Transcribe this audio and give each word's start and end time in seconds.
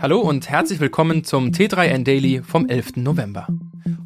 Hallo 0.00 0.20
und 0.20 0.48
herzlich 0.48 0.80
willkommen 0.80 1.24
zum 1.24 1.50
T3N 1.50 2.04
Daily 2.04 2.42
vom 2.42 2.68
11. 2.68 2.96
November. 2.96 3.46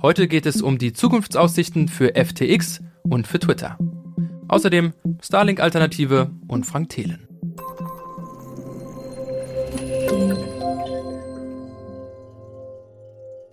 Heute 0.02 0.28
geht 0.28 0.46
es 0.46 0.62
um 0.62 0.78
die 0.78 0.92
Zukunftsaussichten 0.92 1.88
für 1.88 2.14
FTX 2.14 2.80
und 3.02 3.26
für 3.26 3.38
Twitter. 3.38 3.78
Außerdem 4.48 4.92
Starlink-Alternative 5.22 6.30
und 6.48 6.64
Frank 6.64 6.90
Thelen. 6.90 7.26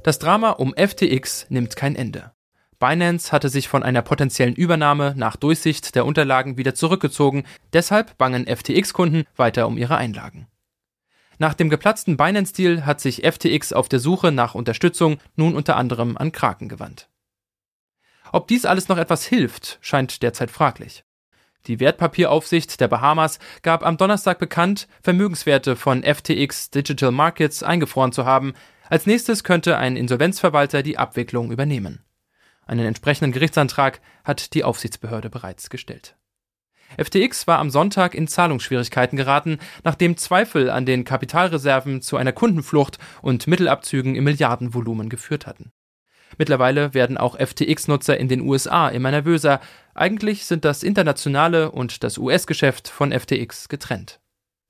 Das 0.04 0.20
Drama 0.20 0.52
um 0.52 0.74
FTX 0.76 1.48
nimmt 1.50 1.76
kein 1.76 1.96
Ende. 1.96 2.32
Binance 2.80 3.32
hatte 3.32 3.48
sich 3.48 3.70
von 3.70 3.82
einer 3.82 4.02
potenziellen 4.02 4.56
Übernahme 4.56 5.14
nach 5.16 5.38
Durchsicht 5.38 5.96
der 5.96 6.06
Unterlagen 6.06 6.58
wieder 6.58 6.76
zurückgezogen, 6.76 7.44
deshalb 7.72 8.18
bangen 8.18 8.46
FTX-Kunden 8.46 9.24
weiter 9.38 9.68
um 9.68 9.78
ihre 9.78 9.96
Einlagen. 9.96 10.48
Nach 11.40 11.54
dem 11.54 11.70
geplatzten 11.70 12.18
Binance-Deal 12.18 12.86
hat 12.86 13.02
sich 13.02 13.24
FTX 13.26 13.74
auf 13.74 13.90
der 13.90 14.00
Suche 14.00 14.32
nach 14.32 14.56
Unterstützung 14.56 15.18
nun 15.36 15.56
unter 15.56 15.78
anderem 15.78 16.18
an 16.18 16.32
Kraken 16.32 16.70
gewandt. 16.70 17.10
Ob 18.32 18.48
dies 18.48 18.66
alles 18.66 18.88
noch 18.88 18.98
etwas 18.98 19.26
hilft, 19.26 19.78
scheint 19.82 20.24
derzeit 20.24 20.52
fraglich. 20.52 21.04
Die 21.68 21.80
Wertpapieraufsicht 21.80 22.82
der 22.82 22.88
Bahamas 22.88 23.40
gab 23.62 23.86
am 23.86 23.96
Donnerstag 23.96 24.38
bekannt, 24.38 24.88
Vermögenswerte 25.02 25.76
von 25.76 26.04
FTX 26.04 26.72
Digital 26.72 27.12
Markets 27.12 27.64
eingefroren 27.64 28.12
zu 28.12 28.26
haben. 28.26 28.54
Als 28.90 29.06
nächstes 29.06 29.44
könnte 29.44 29.78
ein 29.78 29.96
Insolvenzverwalter 29.96 30.84
die 30.84 30.98
Abwicklung 30.98 31.52
übernehmen. 31.52 32.04
Einen 32.66 32.86
entsprechenden 32.86 33.32
Gerichtsantrag 33.32 34.02
hat 34.24 34.54
die 34.54 34.64
Aufsichtsbehörde 34.64 35.30
bereits 35.30 35.70
gestellt. 35.70 36.18
FTX 36.98 37.48
war 37.48 37.60
am 37.60 37.70
Sonntag 37.70 38.14
in 38.16 38.28
Zahlungsschwierigkeiten 38.28 39.18
geraten, 39.18 39.60
nachdem 39.84 40.18
Zweifel 40.18 40.70
an 40.70 40.86
den 40.86 41.04
Kapitalreserven 41.06 42.02
zu 42.02 42.18
einer 42.18 42.32
Kundenflucht 42.32 43.00
und 43.22 43.48
Mittelabzügen 43.48 44.16
im 44.16 44.24
Milliardenvolumen 44.24 45.10
geführt 45.10 45.48
hatten. 45.48 45.72
Mittlerweile 46.38 46.94
werden 46.94 47.18
auch 47.18 47.38
FTX-Nutzer 47.38 48.18
in 48.18 48.28
den 48.28 48.42
USA 48.42 48.90
immer 48.90 49.12
nervöser. 49.12 49.60
Eigentlich 49.94 50.46
sind 50.46 50.66
das 50.66 50.84
internationale 50.84 51.72
und 51.72 52.04
das 52.04 52.18
US-Geschäft 52.18 52.88
von 52.88 53.12
FTX 53.12 53.70
getrennt. 53.70 54.20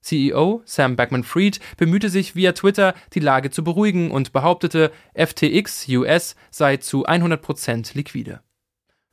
CEO 0.02 0.62
Sam 0.66 0.98
Backman-Fried 0.98 1.60
bemühte 1.78 2.10
sich 2.10 2.36
via 2.36 2.52
Twitter, 2.52 2.94
die 3.14 3.22
Lage 3.22 3.52
zu 3.52 3.64
beruhigen 3.64 4.12
und 4.12 4.34
behauptete, 4.34 4.92
FTX 5.16 5.88
US 5.90 6.36
sei 6.52 6.78
zu 6.78 7.08
100% 7.08 7.96
liquide. 7.96 8.42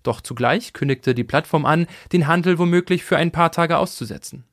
Doch 0.02 0.20
zugleich 0.20 0.72
kündigte 0.72 1.14
die 1.14 1.24
Plattform 1.24 1.66
an, 1.66 1.86
den 2.12 2.26
Handel 2.26 2.58
womöglich 2.58 3.04
für 3.04 3.16
ein 3.16 3.32
paar 3.32 3.52
Tage 3.52 3.78
auszusetzen. 3.78 4.44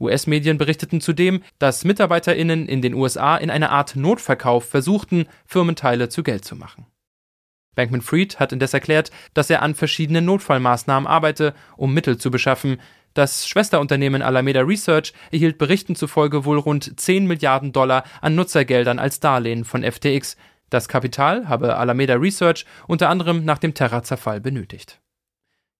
US-Medien 0.00 0.58
berichteten 0.58 1.00
zudem, 1.00 1.42
dass 1.58 1.84
MitarbeiterInnen 1.84 2.68
in 2.68 2.82
den 2.82 2.94
USA 2.94 3.36
in 3.36 3.50
einer 3.50 3.70
Art 3.70 3.96
Notverkauf 3.96 4.68
versuchten, 4.68 5.26
Firmenteile 5.44 6.08
zu 6.08 6.22
Geld 6.22 6.44
zu 6.44 6.54
machen. 6.54 6.86
Bankman-Fried 7.74 8.40
hat 8.40 8.52
indes 8.52 8.74
erklärt, 8.74 9.10
dass 9.34 9.50
er 9.50 9.62
an 9.62 9.74
verschiedenen 9.74 10.24
Notfallmaßnahmen 10.24 11.06
arbeite, 11.06 11.54
um 11.76 11.94
Mittel 11.94 12.18
zu 12.18 12.30
beschaffen, 12.30 12.78
das 13.18 13.48
Schwesterunternehmen 13.48 14.22
Alameda 14.22 14.60
Research 14.60 15.12
erhielt 15.32 15.58
Berichten 15.58 15.96
zufolge 15.96 16.44
wohl 16.44 16.58
rund 16.58 17.00
10 17.00 17.26
Milliarden 17.26 17.72
Dollar 17.72 18.04
an 18.20 18.36
Nutzergeldern 18.36 19.00
als 19.00 19.18
Darlehen 19.18 19.64
von 19.64 19.82
FTX. 19.82 20.36
Das 20.70 20.88
Kapital 20.88 21.48
habe 21.48 21.76
Alameda 21.76 22.14
Research 22.14 22.66
unter 22.86 23.08
anderem 23.08 23.44
nach 23.44 23.58
dem 23.58 23.74
Terra-Zerfall 23.74 24.40
benötigt. 24.40 25.00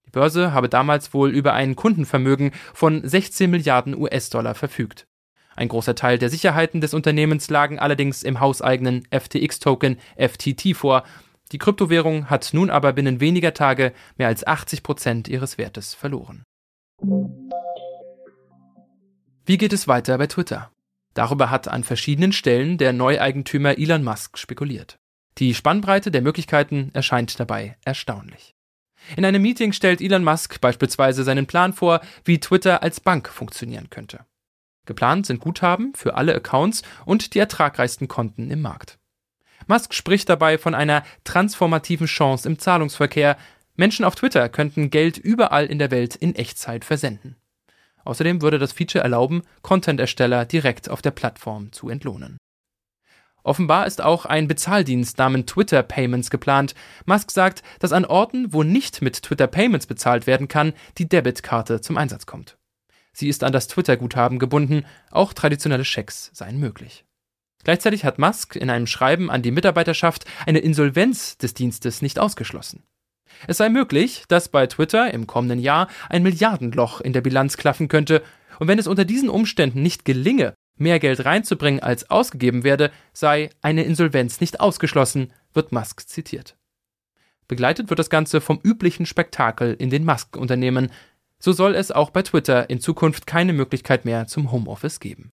Die 0.07 0.11
Börse 0.11 0.55
habe 0.55 0.71
damals 0.71 1.13
wohl 1.13 1.31
über 1.31 1.53
ein 1.53 1.77
Kundenvermögen 1.77 2.53
von 2.73 3.07
16 3.07 3.51
Milliarden 3.51 3.95
US-Dollar 3.95 4.55
verfügt. 4.55 5.07
Ein 5.55 5.69
großer 5.69 5.95
Teil 5.95 6.19
der 6.19 6.31
Sicherheiten 6.31 6.81
des 6.81 6.95
Unternehmens 6.95 7.51
lagen 7.51 7.79
allerdings 7.79 8.23
im 8.23 8.41
hauseigenen 8.41 9.07
FTX-Token 9.11 9.99
FTT 10.17 10.75
vor. 10.75 11.03
Die 11.53 11.59
Kryptowährung 11.59 12.31
hat 12.31 12.51
nun 12.53 12.71
aber 12.71 12.93
binnen 12.95 13.21
weniger 13.21 13.53
Tage 13.53 13.93
mehr 14.17 14.29
als 14.29 14.47
80 14.47 14.83
Prozent 14.83 15.29
ihres 15.29 15.59
Wertes 15.59 15.95
verloren. 15.95 16.45
Wie 19.45 19.59
geht 19.59 19.73
es 19.73 19.89
weiter 19.89 20.17
bei 20.17 20.27
Twitter? 20.27 20.71
Darüber 21.15 21.51
hat 21.51 21.69
an 21.69 21.85
verschiedenen 21.85 22.33
Stellen 22.33 22.79
der 22.79 22.93
Neueigentümer 22.93 23.79
Elon 23.79 24.05
Musk 24.05 24.39
spekuliert. 24.39 24.99
Die 25.39 25.55
Spannbreite 25.55 26.11
der 26.11 26.23
Möglichkeiten 26.23 26.91
erscheint 26.95 27.39
dabei 27.39 27.77
erstaunlich. 27.85 28.55
In 29.17 29.25
einem 29.25 29.43
Meeting 29.43 29.73
stellt 29.73 30.01
Elon 30.01 30.25
Musk 30.25 30.61
beispielsweise 30.61 31.25
seinen 31.25 31.47
Plan 31.47 31.73
vor, 31.73 32.01
wie 32.25 32.41
Twitter 32.41 32.83
als 32.83 33.01
Bank 33.01 33.29
funktionieren 33.29 33.89
könnte. 33.91 34.27
Geplant 34.87 35.27
sind 35.27 35.41
Guthaben 35.41 35.93
für 35.95 36.15
alle 36.15 36.35
Accounts 36.35 36.83
und 37.05 37.35
die 37.35 37.39
ertragreichsten 37.39 38.09
Konten 38.09 38.51
im 38.51 38.63
Markt. 38.63 38.99
Musk 39.67 39.93
spricht 39.95 40.29
dabei 40.29 40.57
von 40.57 40.75
einer 40.75 41.05
transformativen 41.25 42.07
Chance 42.07 42.49
im 42.49 42.59
Zahlungsverkehr, 42.59 43.37
Menschen 43.77 44.05
auf 44.05 44.17
Twitter 44.17 44.49
könnten 44.49 44.91
Geld 44.91 45.19
überall 45.19 45.67
in 45.67 45.79
der 45.79 45.91
Welt 45.91 46.17
in 46.17 46.35
Echtzeit 46.35 46.85
versenden. 46.85 47.37
Außerdem 48.09 48.41
würde 48.41 48.59
das 48.59 48.73
Feature 48.73 49.05
erlauben, 49.05 49.43
Content-Ersteller 49.61 50.47
direkt 50.47 50.89
auf 50.89 51.03
der 51.03 51.11
Plattform 51.11 51.73
zu 51.73 51.91
entlohnen. 51.91 52.39
Offenbar 53.43 53.87
ist 53.87 54.01
auch 54.01 54.25
ein 54.25 54.49
Bezahldienst 54.49 55.19
namens 55.19 55.45
Twitter 55.45 55.83
Payments 55.83 56.31
geplant. 56.31 56.75
Musk 57.05 57.31
sagt, 57.31 57.63
dass 57.81 57.93
an 57.93 58.07
Orten, 58.07 58.55
wo 58.55 58.63
nicht 58.63 59.03
mit 59.03 59.23
Twitter 59.23 59.47
Payments 59.47 59.87
bezahlt 59.87 60.27
werden 60.27 60.49
kann, 60.49 60.73
die 60.97 61.07
Debitkarte 61.07 61.83
zum 61.83 61.99
Einsatz 61.99 62.25
kommt. 62.25 62.57
Sie 63.13 63.29
ist 63.29 63.45
an 63.45 63.53
das 63.53 63.69
Twitter-Guthaben 63.69 64.39
gebunden, 64.39 64.87
auch 65.11 65.35
traditionelle 65.35 65.85
Schecks 65.85 66.31
seien 66.33 66.59
möglich. 66.59 67.05
Gleichzeitig 67.63 68.07
hat 68.07 68.19
Musk 68.19 68.57
in 68.57 68.71
einem 68.71 68.87
Schreiben 68.87 69.31
an 69.31 69.43
die 69.43 69.51
Mitarbeiterschaft 69.51 70.25
eine 70.47 70.61
Insolvenz 70.61 71.37
des 71.37 71.53
Dienstes 71.53 72.01
nicht 72.01 72.19
ausgeschlossen. 72.19 72.85
Es 73.47 73.59
sei 73.59 73.69
möglich, 73.69 74.25
dass 74.29 74.49
bei 74.49 74.67
Twitter 74.67 75.13
im 75.13 75.27
kommenden 75.27 75.59
Jahr 75.59 75.89
ein 76.09 76.23
Milliardenloch 76.23 77.01
in 77.01 77.13
der 77.13 77.21
Bilanz 77.21 77.57
klaffen 77.57 77.89
könnte, 77.89 78.23
und 78.59 78.67
wenn 78.67 78.79
es 78.79 78.89
unter 78.89 79.05
diesen 79.05 79.29
Umständen 79.29 79.83
nicht 79.83 80.05
gelinge, 80.05 80.55
mehr 80.77 80.99
Geld 80.99 81.25
reinzubringen, 81.25 81.83
als 81.83 82.11
ausgegeben 82.11 82.65
werde, 82.65 82.91
sei 83.13 83.51
eine 83.63 83.85
Insolvenz 83.85 84.41
nicht 84.41 84.61
ausgeschlossen, 84.61 85.33
wird 85.53 85.73
Musk 85.73 86.09
zitiert. 86.09 86.57
Begleitet 87.47 87.89
wird 87.89 87.99
das 87.99 88.11
Ganze 88.11 88.41
vom 88.41 88.61
üblichen 88.63 89.07
Spektakel 89.07 89.75
in 89.79 89.91
den 89.91 90.05
Musk-Unternehmen. 90.05 90.91
So 91.39 91.53
soll 91.53 91.75
es 91.75 91.91
auch 91.91 92.11
bei 92.11 92.23
Twitter 92.23 92.69
in 92.69 92.81
Zukunft 92.81 93.27
keine 93.27 93.53
Möglichkeit 93.53 94.05
mehr 94.05 94.27
zum 94.27 94.53
Homeoffice 94.53 95.01
geben. 95.01 95.31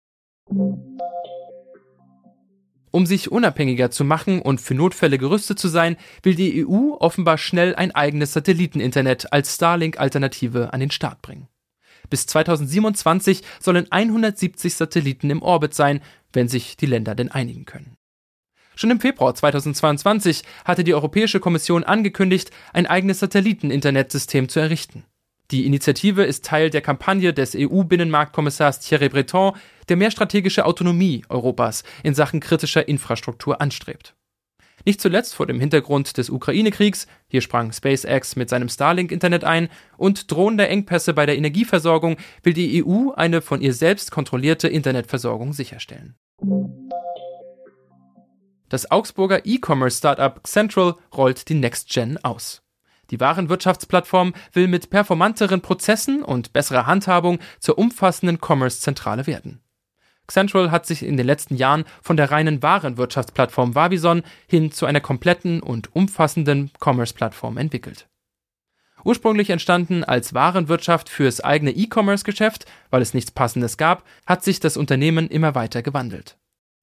Um 2.92 3.06
sich 3.06 3.30
unabhängiger 3.30 3.90
zu 3.90 4.04
machen 4.04 4.42
und 4.42 4.60
für 4.60 4.74
Notfälle 4.74 5.18
gerüstet 5.18 5.58
zu 5.58 5.68
sein, 5.68 5.96
will 6.22 6.34
die 6.34 6.66
EU 6.66 6.94
offenbar 6.98 7.38
schnell 7.38 7.74
ein 7.76 7.94
eigenes 7.94 8.32
Satelliteninternet 8.32 9.32
als 9.32 9.54
Starlink-Alternative 9.54 10.72
an 10.72 10.80
den 10.80 10.90
Start 10.90 11.22
bringen. 11.22 11.48
Bis 12.08 12.26
2027 12.26 13.42
sollen 13.60 13.86
170 13.90 14.74
Satelliten 14.74 15.30
im 15.30 15.42
Orbit 15.42 15.74
sein, 15.74 16.00
wenn 16.32 16.48
sich 16.48 16.76
die 16.76 16.86
Länder 16.86 17.14
denn 17.14 17.30
einigen 17.30 17.64
können. 17.64 17.96
Schon 18.74 18.90
im 18.90 19.00
Februar 19.00 19.34
2022 19.34 20.42
hatte 20.64 20.84
die 20.84 20.94
Europäische 20.94 21.38
Kommission 21.38 21.84
angekündigt, 21.84 22.50
ein 22.72 22.86
eigenes 22.86 23.20
Satelliten-Internetsystem 23.20 24.48
zu 24.48 24.58
errichten. 24.58 25.04
Die 25.50 25.66
Initiative 25.66 26.22
ist 26.22 26.44
Teil 26.44 26.70
der 26.70 26.80
Kampagne 26.80 27.34
des 27.34 27.56
EU-Binnenmarktkommissars 27.56 28.78
Thierry 28.80 29.08
Breton, 29.08 29.52
der 29.88 29.96
mehr 29.96 30.12
strategische 30.12 30.64
Autonomie 30.64 31.24
Europas 31.28 31.82
in 32.04 32.14
Sachen 32.14 32.38
kritischer 32.38 32.86
Infrastruktur 32.86 33.60
anstrebt. 33.60 34.14
Nicht 34.86 35.00
zuletzt 35.00 35.34
vor 35.34 35.46
dem 35.46 35.58
Hintergrund 35.60 36.16
des 36.16 36.30
Ukraine-Kriegs, 36.30 37.06
hier 37.26 37.40
sprang 37.40 37.72
SpaceX 37.72 38.36
mit 38.36 38.48
seinem 38.48 38.68
Starlink-Internet 38.68 39.44
ein, 39.44 39.68
und 39.98 40.30
drohender 40.30 40.68
Engpässe 40.68 41.14
bei 41.14 41.26
der 41.26 41.36
Energieversorgung 41.36 42.16
will 42.44 42.54
die 42.54 42.82
EU 42.82 43.10
eine 43.10 43.42
von 43.42 43.60
ihr 43.60 43.74
selbst 43.74 44.10
kontrollierte 44.10 44.68
Internetversorgung 44.68 45.52
sicherstellen. 45.52 46.14
Das 48.68 48.90
Augsburger 48.90 49.44
E-Commerce-Startup 49.44 50.40
Central 50.46 50.94
rollt 51.14 51.48
die 51.48 51.54
Next 51.54 51.90
Gen 51.90 52.18
aus. 52.22 52.62
Die 53.10 53.20
Warenwirtschaftsplattform 53.20 54.34
will 54.52 54.68
mit 54.68 54.90
performanteren 54.90 55.60
Prozessen 55.60 56.22
und 56.22 56.52
besserer 56.52 56.86
Handhabung 56.86 57.38
zur 57.58 57.78
umfassenden 57.78 58.38
Commerce-Zentrale 58.40 59.26
werden. 59.26 59.60
Central 60.28 60.70
hat 60.70 60.86
sich 60.86 61.02
in 61.02 61.16
den 61.16 61.26
letzten 61.26 61.56
Jahren 61.56 61.84
von 62.02 62.16
der 62.16 62.30
reinen 62.30 62.62
Warenwirtschaftsplattform 62.62 63.74
Vavison 63.74 64.22
hin 64.46 64.70
zu 64.70 64.86
einer 64.86 65.00
kompletten 65.00 65.60
und 65.60 65.94
umfassenden 65.94 66.70
Commerce-Plattform 66.78 67.56
entwickelt. 67.56 68.06
Ursprünglich 69.04 69.50
entstanden 69.50 70.04
als 70.04 70.34
Warenwirtschaft 70.34 71.08
fürs 71.08 71.40
eigene 71.40 71.72
E-Commerce-Geschäft, 71.72 72.66
weil 72.90 73.02
es 73.02 73.14
nichts 73.14 73.30
Passendes 73.30 73.76
gab, 73.76 74.04
hat 74.26 74.44
sich 74.44 74.60
das 74.60 74.76
Unternehmen 74.76 75.28
immer 75.28 75.54
weiter 75.54 75.82
gewandelt. 75.82 76.36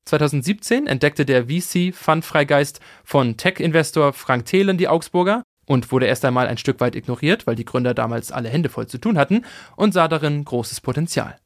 2017 0.05 0.87
entdeckte 0.87 1.25
der 1.25 1.45
VC 1.45 1.93
Fundfreigeist 1.93 2.79
von 3.03 3.37
Tech-Investor 3.37 4.13
Frank 4.13 4.45
Thelen 4.45 4.77
die 4.77 4.87
Augsburger 4.87 5.43
und 5.67 5.91
wurde 5.91 6.07
erst 6.07 6.25
einmal 6.25 6.47
ein 6.47 6.57
Stück 6.57 6.79
weit 6.79 6.95
ignoriert, 6.95 7.45
weil 7.45 7.55
die 7.55 7.65
Gründer 7.65 7.93
damals 7.93 8.31
alle 8.31 8.49
Hände 8.49 8.69
voll 8.69 8.87
zu 8.87 8.97
tun 8.97 9.17
hatten 9.17 9.45
und 9.75 9.93
sah 9.93 10.07
darin 10.07 10.43
großes 10.43 10.81
Potenzial. 10.81 11.37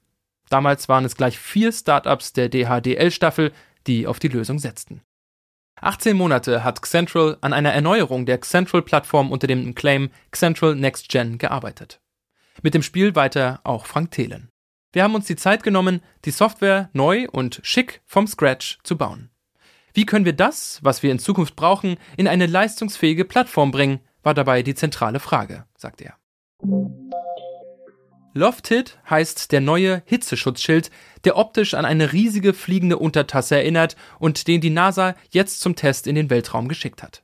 Damals 0.50 0.88
waren 0.88 1.06
es 1.06 1.18
gleich 1.18 1.38
vier 1.38 1.72
Startups 1.74 2.34
der 2.34 2.50
DHDL-Staffel, 2.50 3.52
die 3.88 4.08
auf 4.08 4.20
die 4.20 4.28
Lösung 4.28 4.60
setzten. 4.60 5.02
18 5.82 6.16
Monate 6.16 6.64
hat 6.64 6.82
Xentral 6.82 7.38
an 7.42 7.54
einer 7.54 7.74
Erneuerung 7.74 8.26
der 8.28 8.38
Xentral-Plattform 8.38 9.32
unter 9.32 9.48
dem 9.48 9.74
Claim 9.74 10.12
Xentral 10.30 10.76
Next 10.76 11.10
Gen 11.10 11.40
gearbeitet. 11.40 12.00
Mit 12.62 12.76
dem 12.76 12.84
Spiel 12.84 13.16
weiter 13.16 13.62
auch 13.64 13.88
Frank 13.88 14.12
Thelen. 14.12 14.50
Wir 14.94 15.04
haben 15.04 15.16
uns 15.16 15.26
die 15.26 15.38
Zeit 15.38 15.64
genommen, 15.64 16.02
die 16.26 16.32
Software 16.32 16.90
neu 16.94 17.28
und 17.32 17.62
schick 17.64 18.02
vom 18.06 18.28
Scratch 18.28 18.78
zu 18.84 18.98
bauen. 18.98 19.32
Wie 19.94 20.06
können 20.06 20.26
wir 20.26 20.34
das, 20.34 20.80
was 20.84 21.02
wir 21.02 21.12
in 21.12 21.20
Zukunft 21.20 21.56
brauchen, 21.56 21.98
in 22.18 22.28
eine 22.28 22.46
leistungsfähige 22.46 23.26
Plattform 23.26 23.72
bringen, 23.72 24.02
war 24.24 24.34
dabei 24.34 24.64
die 24.64 24.76
zentrale 24.76 25.20
Frage, 25.20 25.66
sagt 25.76 26.02
er. 26.02 26.16
Lofted 28.34 28.98
heißt 29.10 29.52
der 29.52 29.60
neue 29.60 30.04
Hitzeschutzschild, 30.06 30.90
der 31.26 31.38
optisch 31.38 31.74
an 31.74 31.84
eine 31.84 32.14
riesige 32.14 32.54
fliegende 32.54 32.98
Untertasse 32.98 33.56
erinnert 33.56 33.98
und 34.20 34.48
den 34.48 34.62
die 34.62 34.70
NASA 34.70 35.16
jetzt 35.32 35.60
zum 35.60 35.76
Test 35.76 36.08
in 36.08 36.16
den 36.16 36.30
Weltraum 36.30 36.70
geschickt 36.70 37.04
hat. 37.04 37.24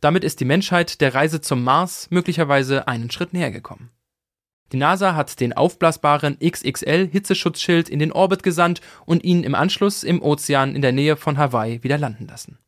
Damit 0.00 0.24
ist 0.24 0.40
die 0.40 0.46
Menschheit 0.46 1.00
der 1.00 1.14
Reise 1.14 1.40
zum 1.40 1.64
Mars 1.64 2.08
möglicherweise 2.10 2.88
einen 2.88 3.10
Schritt 3.10 3.32
näher 3.32 3.50
gekommen. 3.50 3.90
Die 4.72 4.76
NASA 4.76 5.14
hat 5.14 5.40
den 5.40 5.54
aufblasbaren 5.54 6.38
XXL-Hitzeschutzschild 6.40 7.88
in 7.88 7.98
den 7.98 8.12
Orbit 8.12 8.42
gesandt 8.42 8.80
und 9.06 9.24
ihn 9.24 9.42
im 9.42 9.54
Anschluss 9.54 10.02
im 10.02 10.22
Ozean 10.22 10.74
in 10.74 10.82
der 10.82 10.92
Nähe 10.92 11.16
von 11.16 11.36
Hawaii 11.36 11.82
wieder 11.82 11.98
landen 11.98 12.26
lassen. 12.26 12.58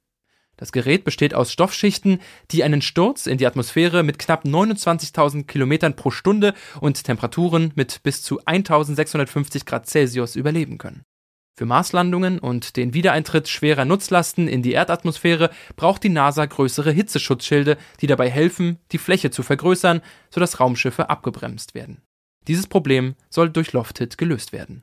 Das 0.60 0.72
Gerät 0.72 1.04
besteht 1.04 1.34
aus 1.34 1.50
Stoffschichten, 1.50 2.20
die 2.50 2.62
einen 2.62 2.82
Sturz 2.82 3.26
in 3.26 3.38
die 3.38 3.46
Atmosphäre 3.46 4.02
mit 4.02 4.18
knapp 4.18 4.44
29.000 4.44 5.46
Kilometern 5.46 5.96
pro 5.96 6.10
Stunde 6.10 6.52
und 6.80 7.02
Temperaturen 7.02 7.72
mit 7.76 8.02
bis 8.02 8.22
zu 8.22 8.40
1650 8.44 9.64
Grad 9.64 9.86
Celsius 9.86 10.36
überleben 10.36 10.76
können. 10.76 11.02
Für 11.56 11.64
Marslandungen 11.64 12.38
und 12.38 12.76
den 12.76 12.92
Wiedereintritt 12.92 13.48
schwerer 13.48 13.86
Nutzlasten 13.86 14.48
in 14.48 14.62
die 14.62 14.72
Erdatmosphäre 14.72 15.50
braucht 15.76 16.04
die 16.04 16.10
NASA 16.10 16.44
größere 16.44 16.92
Hitzeschutzschilde, 16.92 17.78
die 18.02 18.06
dabei 18.06 18.30
helfen, 18.30 18.78
die 18.92 18.98
Fläche 18.98 19.30
zu 19.30 19.42
vergrößern, 19.42 20.02
sodass 20.28 20.60
Raumschiffe 20.60 21.08
abgebremst 21.08 21.74
werden. 21.74 22.02
Dieses 22.48 22.66
Problem 22.66 23.14
soll 23.30 23.48
durch 23.48 23.72
Lofted 23.72 24.18
gelöst 24.18 24.52
werden. 24.52 24.82